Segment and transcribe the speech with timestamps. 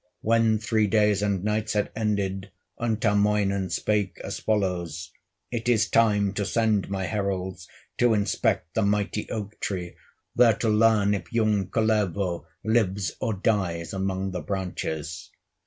[0.21, 5.11] When three days and nights had ended, Untamoinen spake as follows:
[5.51, 7.67] "It is time to send my heralds
[7.99, 9.93] To inspect the mighty oak tree,
[10.35, 15.29] There to learn if young Kullervo Lives or dies among the branches."